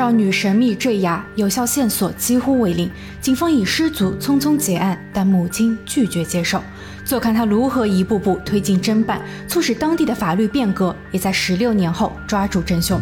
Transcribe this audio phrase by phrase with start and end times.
[0.00, 6.58] 少女神秘坠崖，有效线索几乎为零，警方以失足匆匆结案，但母亲拒绝接受。
[7.04, 12.98] 坐看他如何一步步推进侦办，促使当地的法律变革，也在十六年后抓住真凶。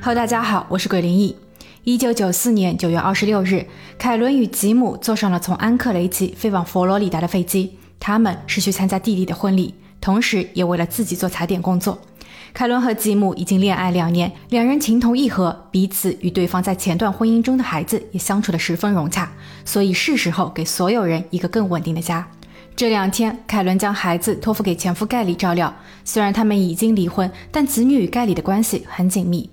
[0.00, 1.36] Hello，大家好，我是鬼灵异。
[1.82, 3.66] 一九九四年九月二十六日，
[3.98, 7.76] 凯伦与吉姆坐上了从安克雷奇飞往佛罗里达的飞机。
[7.98, 11.98] 他们是去参加弟弟的婚礼，同时也为了自己做踩点工作。
[12.52, 19.32] 凯伦和吉姆已经恋爱两年，两人情投意合，彼此与对方在前段婚姻中的孩子也相处得十分融洽，
[19.64, 22.24] 所以是时候给所有人一个更稳定的家。
[22.76, 25.74] 这两天，凯伦将孩子托付给前夫盖里照料。
[26.04, 29.48] 虽然他们已经离婚，但子女与盖里的关系很紧密。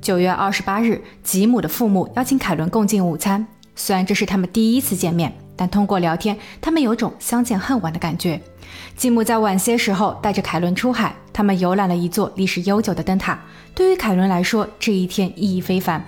[0.00, 3.46] 九月二十八日，吉姆的父母邀请凯伦共进午餐。
[3.76, 8.40] 虽然这是他们第一次见面，但通过聊天，他们有种相见恨晚的感觉。
[8.96, 13.38] 继母在晚些时候带着凯伦出海，他们游览了一座历史悠久的灯塔。
[13.74, 16.02] 对于凯伦来说，这一天意义非凡。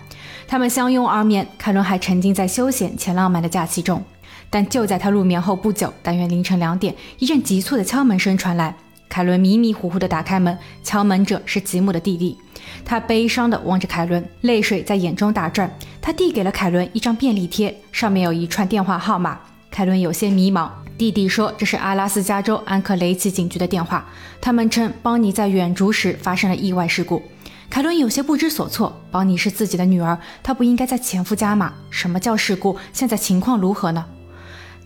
[0.49, 4.03] 他们相拥而眠，凯伦还沉浸在休闲且浪漫的假期中。
[4.49, 8.75] 但就在他入眠后不久，大约凌晨两点，一阵急促的敲门声传来。
[9.13, 12.39] 凯伦迷迷糊糊地打开门，敲门者是吉姆的弟弟。
[12.83, 15.71] 他悲伤地望着凯伦，泪水在眼中打转。
[16.01, 19.39] 他递给了凯伦一张便利贴，上面有一串电话号码。
[19.71, 20.71] 凯伦有些迷茫。
[20.97, 24.03] 弟弟说这是阿拉斯加州安克雷奇警局的电话，
[24.41, 27.23] 他们称邦尼在远足时发生了意外事故。
[27.69, 28.99] 凯伦有些不知所措。
[29.11, 31.75] 邦尼是自己的女儿，她不应该在前夫家吗？
[31.91, 32.79] 什么叫事故？
[32.95, 34.07] 现在情况如何呢？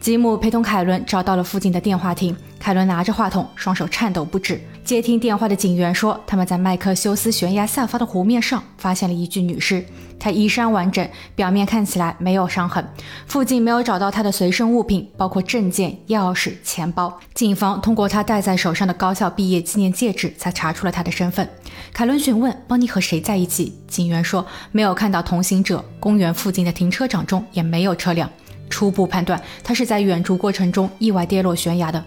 [0.00, 2.36] 吉姆陪同凯伦找到了附近的电话亭。
[2.58, 4.60] 凯伦拿着话筒，双手颤抖不止。
[4.84, 9.84] 接听电话的警员说，他们在麦克休斯悬崖下方的湖面上发现了一具女尸，
[10.18, 12.84] 她衣衫完整，表面看起来没有伤痕。
[13.26, 17.18] 附近没有找到她的随身物品，包括证件、钥匙、钱包。
[17.34, 21.48] 警方通过她戴在手上的高校毕业纪念戒指，才查出了她的身份。
[21.92, 28.30] 凯伦询问邦尼和谁在一起，警员说没有看到同行者，公园附近的停车场中也没有车辆。
[28.68, 32.04] 初步判断，他是在远足过程中意外跌落悬崖的。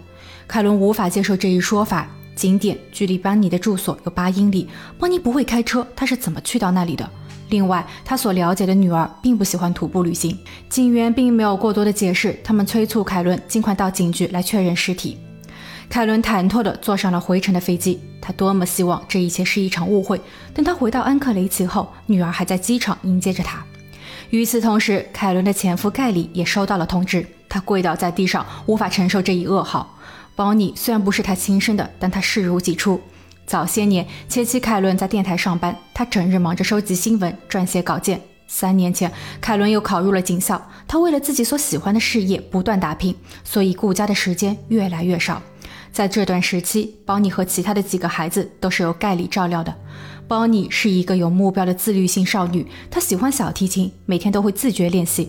[0.47, 2.07] 凯伦无法接受这一说法。
[2.35, 4.65] 景点距离邦尼的住所有八英里，
[4.97, 7.09] 邦尼不会开车，他是怎么去到那里的？
[7.49, 10.39] 另外，他所了解的女儿并不喜欢徒步旅行。
[10.69, 15.17] 警员并没有过多的解释，他们催促凯伦尽快到警局来确认尸体。
[15.89, 20.21] 凯伦忐忑地坐上了回程的飞机，他多么希望这一切是一场误会。
[20.53, 23.65] 等他回到安克雷奇后，女儿还在机场迎接着他。
[24.29, 29.97] 与此同时，凯伦的前夫盖里也收到了通知，他跪倒在地上，无法承受这一噩耗。
[30.35, 33.01] 邦尼虽然不是他亲生的，但他视如己出。
[33.47, 38.21] 早些年，前妻凯伦在电台上班，他整日忙着收集新闻、撰写稿件。
[38.47, 45.41] 三年前，凯伦又考入了警校，他为了自己所喜欢的事业不断打拼，所以顾家的时间越来越少。
[45.91, 49.75] 在这段时期，邦尼和其他的几个孩子都是由盖里照料的。
[50.29, 55.27] 邦尼是一个有目标的自律性少女，她喜欢小提琴，每天都会自觉练习。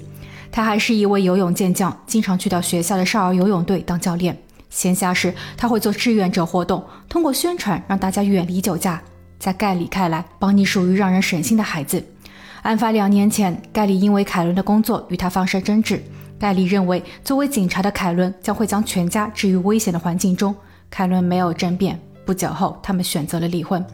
[0.52, 4.36] 她还是一位游泳健将，经常去到学校的少儿游泳队当教练。
[4.68, 9.00] 闲暇时，她会做志愿者活动，通过宣传让大家远离酒驾。
[9.38, 12.04] 在盖里看来，邦尼属于让人省心的孩子。
[12.60, 16.04] 案发两年前，盖里因为凯伦的工作与他发生争执。
[16.38, 20.54] 盖里认为，作为警察的凯伦将会将全家置于危险的环境中。
[20.90, 21.98] 凯伦没有争辩。
[22.30, 23.84] 不久后，他们选择了离婚。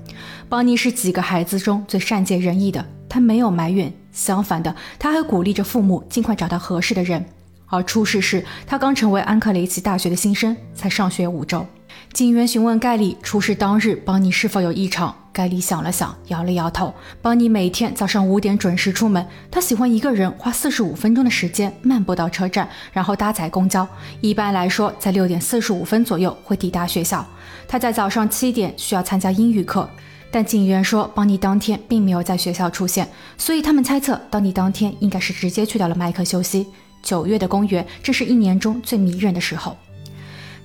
[0.47, 7.25] 邦尼是几个孩子中最善解人意的，他没有埋怨，相反的，他还鼓励着父母尽快找到合适的人。
[7.65, 11.67] 而出事时，他刚成为安克雷奇大学的新生，才上学五周。
[12.13, 16.95] 警员询问盖里出事当日邦尼是否有异常，盖里想了想，摇了摇头。
[17.21, 23.87] 邦尼每天早上五点准时出门，他喜欢一个人花四十五分钟的时间漫步到车站，然后搭载公交。
[24.23, 27.25] 一般来说，在六点四十五分左右会抵达学校。
[27.69, 29.89] 他在早上七点需要参加英语课，
[30.31, 33.07] 但警员说邦尼当天并没有在学校出现，
[33.37, 36.67] 所以他们猜测邦尼当天应该是直接去到了麦克休息。
[37.03, 39.77] 九月的公园正是一年中最迷人的时候。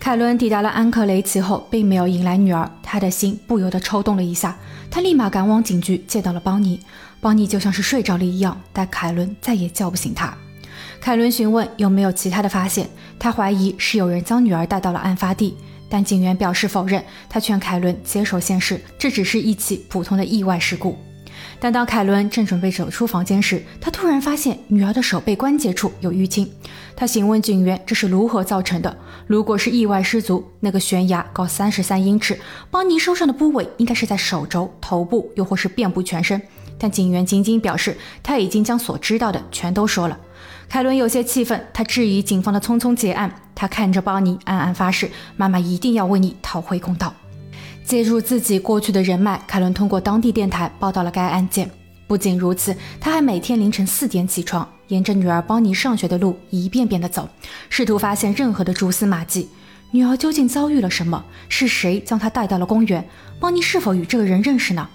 [0.01, 4.57] 凯伦抵达了安克雷奇后，并没有迎来女儿，他的心不由得抽动了一下。
[4.89, 6.79] 他立马赶往警局，见到了邦尼。
[7.19, 10.35] 邦尼就像是睡着了一样，但凯伦再也叫不醒他。
[10.99, 12.89] 凯伦询问有没有其他的发现，
[13.19, 15.55] 他怀疑是有人将女儿带到了案发地，
[15.87, 17.03] 但警员表示否认。
[17.29, 20.97] 他劝凯伦接受现实，这只是一起普通的意外事故。
[21.63, 26.51] 但当凯伦正准备走出房间时，他突然发现女儿的手背关节处有淤青。
[26.95, 28.97] 他询问警员这是如何造成的。
[29.27, 32.39] 如果是意外失足，那个悬崖高三十三英尺，
[32.71, 36.41] 邦尼受伤的部位应该是在手肘、头部，又或是遍布全身。
[36.79, 40.17] 但警员仅仅表示他已经将所知道的全都说了。
[40.67, 43.31] 凯伦有些气愤，他质疑警方的匆匆结案。
[43.53, 47.13] 他看着邦尼，暗暗发誓：妈妈一定要为你讨回公道。
[47.83, 51.69] 借助自己过去的人脉，凯伦通过当地电台报道了该案件。
[52.07, 57.29] 不仅如此，他还每天凌晨四点起床，沿着女儿邦尼上学的路一遍遍地走，
[57.69, 59.47] 试图发现任何的蛛丝马迹。
[59.91, 61.23] 女儿究竟遭遇了什么？
[61.49, 63.05] 是谁将她带到了公园？
[63.39, 64.87] 邦尼是否与这个人认识呢？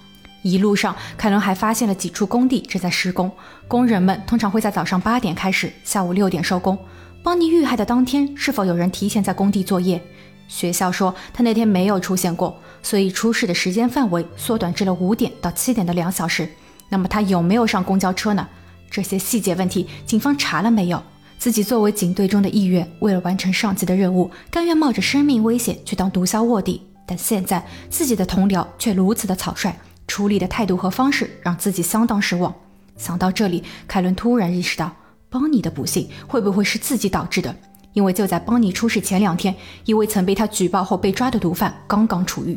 [0.43, 3.31] 一路上，凯伦还发现了几处工地正在施工，
[3.67, 6.77] 工人们通常会在早上八点开始，下午六点收工。
[7.23, 10.01] 邦尼遇害的当天，是否有人提前在工地作业？
[10.47, 16.49] 学校说他那天没有出现过，所以出事的时间范围缩短至了五点到七点的两小时。
[16.89, 18.47] 那么他有没有上公交车呢？
[18.89, 21.03] 这些细节问题，警方查了没有？
[21.37, 26.81] 自己作为警队中的一员，为了完成上级的任务，甘愿冒着生命危险去当毒枭卧底。
[27.05, 29.75] 但现在自己的同僚却如此的草率，
[30.07, 32.53] 处理的态度和方式让自己相当失望。
[32.97, 34.91] 想到这里，凯伦突然意识到，
[35.29, 37.55] 邦尼的不幸会不会是自己导致的？
[37.97, 39.55] 因为就在邦尼出事前两天，
[39.85, 42.55] 一位曾被他举报后被抓的毒贩刚刚出狱。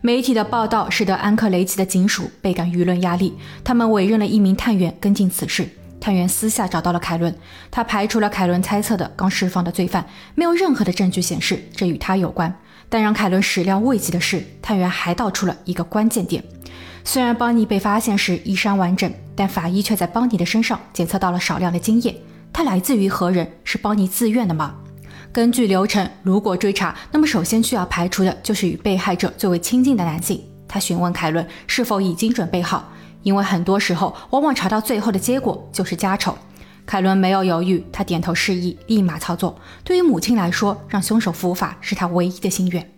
[0.00, 5.68] 媒体的报道使得安克雷奇的警署倍感舆论压力，他们委任了一名探员跟进此事。
[6.00, 7.32] 探员私下找到了凯伦，
[7.70, 10.04] 他排除了凯伦猜测的刚释放的罪犯，
[10.34, 12.52] 没有任何的证据显示这与他有关。
[12.88, 16.42] 但让凯伦始料未及的是，探员还道出了一个关键点：
[17.04, 22.20] 虽然邦尼被发现时衣衫完整，但法医却在邦尼的身上检测到了少量的精液。
[22.54, 23.50] 他来自于何人？
[23.64, 24.76] 是邦尼自愿的吗？
[25.32, 30.40] 根据流程，如果追查，那么首先需要排除的就是与被害者最为亲近的男性。
[30.68, 32.92] 他询问凯伦是否已经准备好。
[33.24, 36.38] 因为很多时候，往往查到最后的结果就是家丑。
[36.86, 39.58] 凯伦没有犹豫，他点头示意，立马操作。
[39.82, 42.88] 对于母亲来说，让凶手伏法是他唯一的心愿。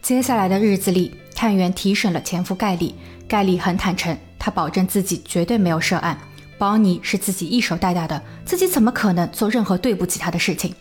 [0.00, 2.94] 接下来的日子里，探员提审了前夫盖里。
[3.28, 6.16] 盖里很坦诚，他保证自己绝对没有涉案，
[6.58, 10.74] 邦尼是自己一手带大的，自己怎么可能做任何对不起他的事情？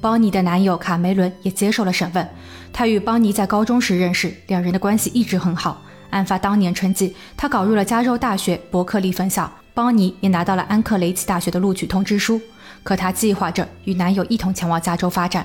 [0.00, 2.28] 邦尼的男友卡梅伦也接受了审问，
[2.72, 5.82] 他与邦尼在高中时认识，两人的关系一直很好。
[6.10, 12.40] 案发当年春季，他考入了加州大学伯克利分校，邦尼也拿到了安克雷奇大学的录取通知书。
[12.84, 15.44] 可他计划着与男友一同前往加州发展。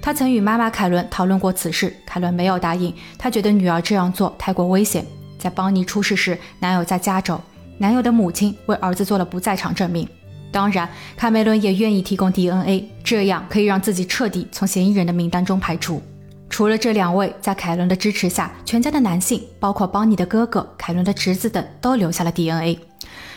[0.00, 5.04] 他曾与妈妈凯伦讨论过此事，凯伦没有答应，他觉得女儿这样做太过危险。
[5.36, 7.40] 在邦尼出事时，男友在加州，
[7.78, 10.08] 男友的母亲为儿子做了不在场证明。
[10.50, 16.00] 当然，卡梅伦也愿意提供 DNA，这样可以让自己彻底从嫌疑人的名单中排除。
[16.48, 22.78] 除了这两位，在凯伦的支持下，全家的男性，包括邦尼的哥哥、凯伦的侄子等，都留下了 DNA。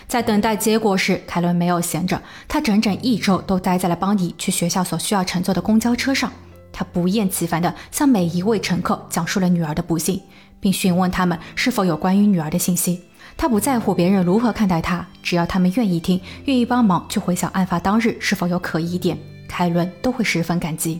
[0.08, 6.32] 在等待结果时，凯伦没有闲着，他整整一周都待在了邦尼去学校所需要乘坐的公交车上。
[6.72, 10.22] 他不厌其烦地向每一位乘客讲述了女儿的不幸，
[10.60, 13.02] 并询问他们是否有关于女儿的信息。
[13.42, 21.00] 他不在乎别人如何看待他，只要他们愿意听，愿意帮忙去回想案发当日是否有可疑点，凯伦都会十分感激。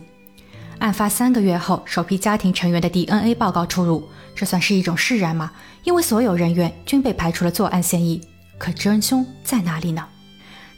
[0.78, 5.52] 案发三个月后，首批家庭成员的 DNA 报告出炉，这算是一种释然吗？
[5.84, 8.18] 因为所有人员均被排除了作案嫌疑。
[8.56, 10.02] 可真凶在哪里呢？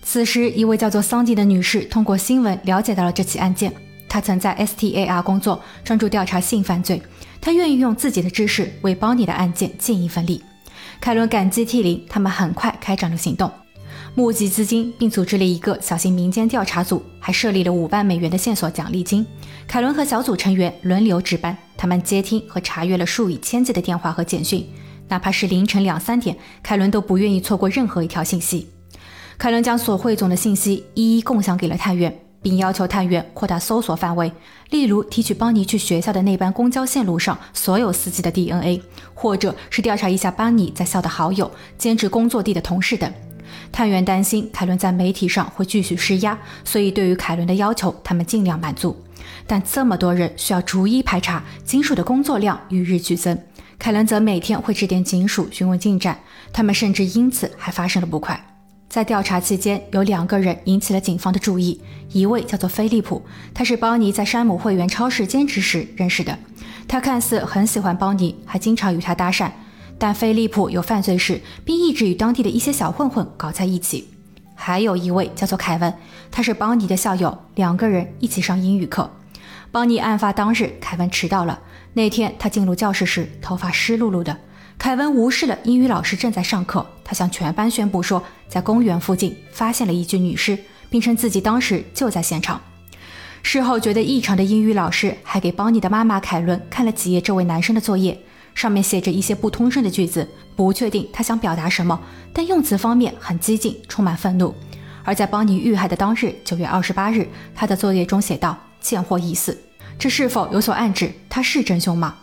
[0.03, 3.73] 此时，一位叫做桑迪的女士通过新闻了解到了这起案件。
[4.09, 7.01] 她曾在 STAR 工作，专注调查性犯罪。
[7.41, 10.43] 她愿意用自己的知识为邦尼的案件尽一份力。
[11.03, 13.51] 凯伦感激涕零，他们很快开展了行动。
[14.15, 19.27] 募集资金，并组织了一个小型民间调查组，还设立了五万美元的线索奖励金。
[19.67, 24.65] 凯伦和小组成员轮流值班，他们接听和查阅了数以千计的电话和简讯，
[25.09, 28.69] 哪怕是凌晨两三点，凯伦都不愿意错过任何一条信息。
[29.37, 34.31] 凯伦将所汇总的信息一一共享给了探员，并要求探员扩大搜索范围，
[34.71, 38.83] 例如提取邦尼去学校的那班公交线路上所有司机的 DNA，
[39.15, 43.11] 或者是调查一下邦尼在校的好友、兼职工作地的同事等。
[43.71, 48.97] 探员担心凯伦在媒体上会继续施压，所以对于凯伦的要求，他们尽量满足。
[49.47, 53.39] 但这么多人需要逐一排查，警署的工作量与日俱增。
[53.79, 56.19] 凯伦则每天会致电警署询问进展，
[56.53, 58.52] 他们甚至因此还发生了不快。
[58.93, 61.81] 在调查期间，有两个人引起了警方的注意，
[62.11, 63.23] 一位叫做菲利普，
[63.55, 66.39] 他是邦尼在山姆会员超市兼职时认识的，
[66.87, 69.51] 他看似很喜欢邦尼，还经常与他搭讪。
[69.99, 74.11] 但菲利普有犯罪史，并一直与当地的一些小混混搞在一起。
[74.55, 75.95] 还有一位叫做凯文，
[76.31, 79.11] 他是邦尼的校友，两个人一起上英语课。
[79.71, 81.59] 邦尼案发当日，凯文迟到了。
[81.95, 84.37] 那天他进入教室时，头发湿漉漉的。
[84.83, 90.59] 凯文无视了英语老师正在上课，他向全班宣布说，在公园附近发现了一具女尸，
[90.91, 92.61] 并称自己当时就在现场。
[93.45, 98.19] 事后觉得异常的英语老师还给邦尼的妈妈凯伦看了几页这位男生的作业。
[98.57, 102.01] 上面写着一些不通顺的句子，不确定他想表达什么，
[102.33, 104.53] 但用词方面很激进，充满愤怒。
[105.05, 109.57] 而在邦尼遇害的当日，九月二十八日，他的作业中写道：“贱货已死。”
[109.97, 112.17] 这是否有所暗指他是真凶吗？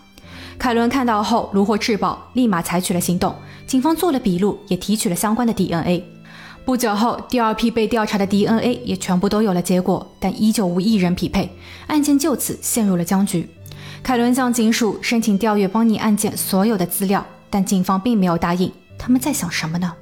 [0.60, 3.34] 凯伦看到后如获至宝，立马采取了行动。
[3.66, 6.04] 警方做了笔录，也提取了相关的 DNA。
[6.66, 11.50] 不久后，第二批被调查的 DNA 也全部都有了结果，但依旧无一人匹配，
[11.88, 13.50] 案件就此陷入了僵局。
[14.04, 18.70] 凯伦向警署申请调阅邦尼案件所有的资料，但警方并没有答应。
[18.98, 19.94] 他们在想什么呢？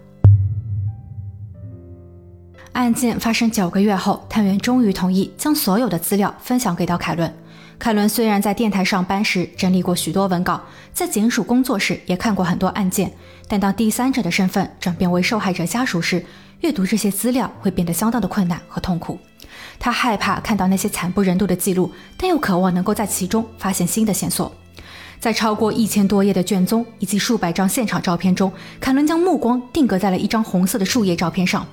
[2.71, 7.31] 案件发生九个月后，探员终于同意将所有的资料分享给到凯伦。
[7.79, 10.61] 凯伦虽然在电台上班时整理过许多文稿，
[10.93, 13.11] 在警署工作时也看过很多案件，
[13.47, 16.25] 但当第三者的身份转变为受害者家属时，
[16.61, 19.19] 阅读这些资料会变得相当的困难和痛苦。
[19.79, 24.51] 他害怕看到那些惨不忍睹的记录，但又渴望能够在其中发现新的线索。
[25.19, 31.65] 在超过一千多页的卷宗以及数百张现场照片中，凯伦将目光定格在了一张红色的树叶照片上。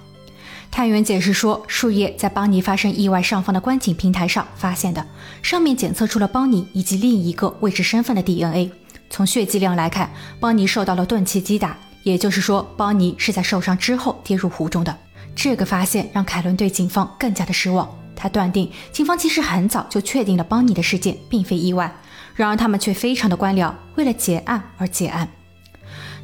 [0.75, 5.07] 探员解释说，树叶在邦尼发生意外上方的观景平台上发现的，
[5.40, 8.73] 上面检测出了邦尼以及另一个未知身份的 DNA。
[9.09, 14.99] 从血迹量来看，邦尼受到了钝器击打，也就是说，邦尼是在受伤之后跌入湖中的。
[15.37, 17.88] 这个发现让凯伦对警方更加的失望。
[18.16, 21.95] 他断定，警方其实很早就确定了邦尼的事件并非意外，
[22.35, 25.28] 然而他们却非常的官僚，为了结案而结案。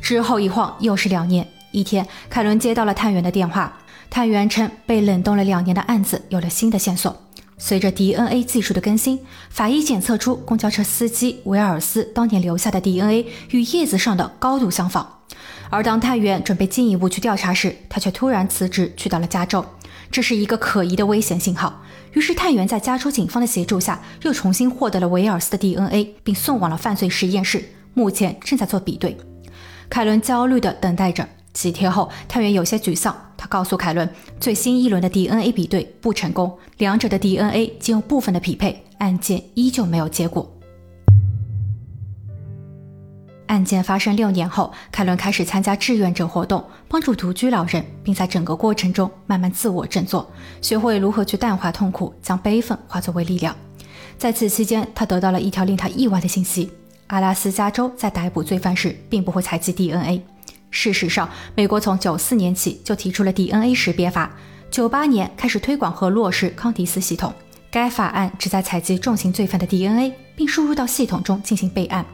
[0.02, 3.76] 之后一晃又是两年，一天，凯伦接到了探员的电话。
[4.10, 7.16] 探员称，被冷冻了两年的案子有了新的线索。
[7.56, 15.20] 随着 DNA 技术的更新，法医检测出公交车司机维尔斯当年留下的 DNA 与叶子上的高度相仿。
[15.68, 19.64] 而当探员准备进一步去调查时，他却突然辞职去到了加州，
[20.10, 21.80] 这是一个可疑的危险信号。
[22.14, 27.62] 于是，探员在加州警方的协助下，又重新获得了维尔斯的 DNA，并送往了犯罪实验室，
[27.94, 29.16] 目前正在做比对。
[29.88, 31.28] 凯伦焦虑地等待着。
[31.52, 33.29] 几天后，探员有些沮丧。
[33.40, 34.06] 他告诉凯伦，
[34.38, 40.46] 最新一轮的 DNA 比对不成功，两者的 DNA 仅有部分的匹配，案件依旧没有结果。
[43.46, 50.30] 案件发生六年后，凯伦开始参加志愿者活动，帮助独居老人，并在整个过程中慢慢自我振作，
[50.60, 53.56] 学会如何去淡化痛苦，将悲愤化作为力量。
[54.18, 56.70] 在此期间，他得到了一条令他意外的信息：
[57.06, 60.22] 阿拉斯加州在逮捕罪犯时，并不会采集 DNA。
[60.70, 64.30] 事实上，美国从九四年起就提出了 DNA 识别法，
[64.70, 67.32] 九八年开始推广和落实康迪斯系统。
[67.70, 72.04] 该法案旨在采集重刑罪犯的 DNA，并输入到系统中进行备案。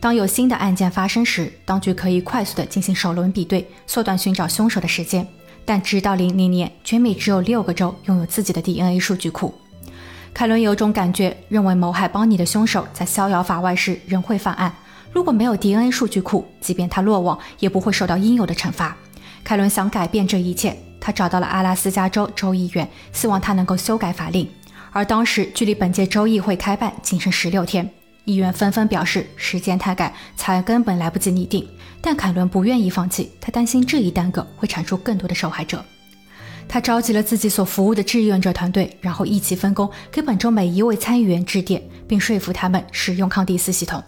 [0.00, 5.26] 当有新的案件发生时，当局可以快速地进行首轮比对，缩短寻找凶手的时间。
[5.64, 9.54] 但直到零零年，全美只有六个州拥有自己的 DNA 数据库。
[10.32, 14.74] 凯伦有种感觉，认为谋害邦尼的凶手在逍遥法外时仍会犯案。
[15.14, 18.96] 如果没有 DNA 数据库，即便他落网，也不会受到应有的惩罚。
[19.44, 24.50] 凯伦想改变这一切，他找到了阿拉斯加州州议员，希望他能够修改法令。
[24.90, 27.88] 而当时距离本届州议会开办仅剩十六天，
[28.24, 31.64] 议员纷纷表示时间太赶，草案根本来不及拟定。
[32.00, 35.84] 但凯伦不愿意放弃，他担心这一耽搁会产出更多的受害者。
[36.66, 44.02] 他召集了自己所服务的志愿者团队，然后一起分工，给本州每一位参议员致电，并说服他们使用康迪斯系统。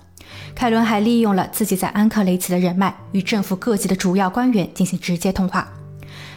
[0.57, 5.71] 凯伦还利用了自己在安克雷奇的人脉，与政府各级的主要官员进行直接通话。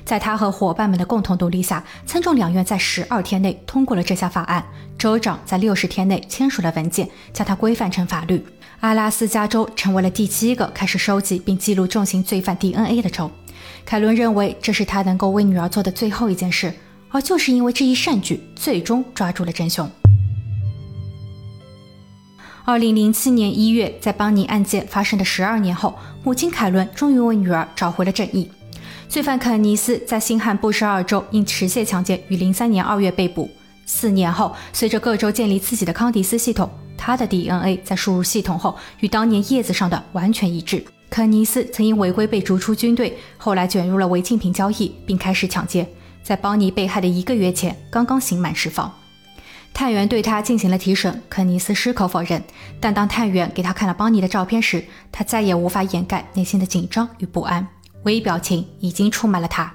[0.04, 4.62] 在他和伙伴们的共同努力下，参众两院在十二天内通过了这项法案，
[4.98, 8.46] 州长在六十天内签署了文件，将它规范成法律。
[8.82, 13.32] 阿拉斯加州成为了第七个开始收集并记录重刑罪犯 DNA 的州。
[13.86, 16.74] 凯伦认为这是他能够为女儿做的最后一件事，
[17.10, 19.90] 而就是因为这一善举，最终抓住了真凶。
[22.70, 28.48] 二零零七年一月，在邦尼案件发生的十二年后，母亲凯伦终于为女儿找回了正义。
[29.08, 33.50] 罪犯肯尼斯在新罕布什尔州因持械抢劫于零三年二月被捕。
[33.88, 40.86] 四年后，随着各州建立自己的康迪斯系统，他的 DNA 在输入系统后与当年叶子上的完全一致。
[41.10, 45.88] 肯尼斯曾因违规被逐出军队，后来卷入了违禁品交易，并开始抢劫。
[46.22, 48.94] 在邦尼被害的一个月前，刚刚刑满释放。
[49.74, 52.44] 探员对他进行了提审，肯尼斯矢口否认。
[52.82, 57.66] 但当探员给他看了邦尼的照片时，他再也无法掩盖内心的紧张与不安，
[58.04, 59.74] 微表情已经出卖了他。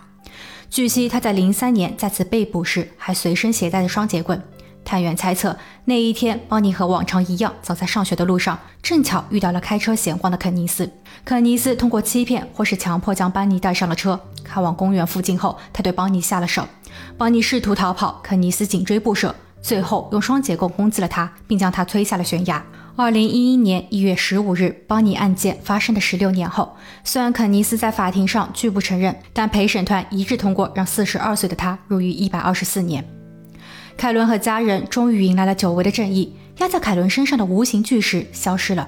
[0.68, 4.42] 据悉，他在零三年再次被捕时还随身携带着双节棍。
[4.84, 10.90] 探员猜测，那一天邦尼和往常一样走在上学的路上，正巧遇到了开车闲逛的肯尼斯。
[11.24, 14.20] 肯尼斯通过欺骗或是强迫将邦尼带上了车。
[14.42, 16.68] 开往公园附近后，他对邦尼下了手。
[17.16, 19.34] 邦尼试图逃跑，肯尼斯紧追不舍。
[19.64, 22.62] 最后用双截棍攻击了他，并将他推下了悬崖。
[22.97, 33.02] 二零一一年一月十五日，邦尼案件发生的十六年后，虽然肯尼斯在法庭上拒不承认，但陪审团一致通过让四十二岁的他入狱一百二十四年。
[33.97, 38.87] 凯伦和家人终于迎来了久违的正义，压在凯伦身上的无形巨石消失了。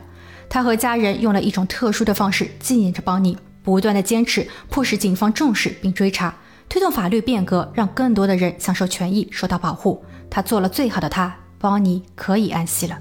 [0.51, 6.37] 他和家人用了一种特殊的方式纪念着邦尼，不断的坚持，迫使警方重视并追查，
[6.69, 10.05] 推动法律变革，让更多的人享受权益，受到保护。
[10.29, 12.99] 他做了最好的他，邦尼可以安息了。